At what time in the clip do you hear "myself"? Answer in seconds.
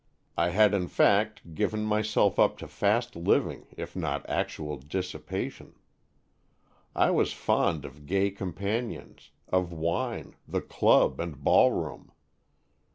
1.85-2.39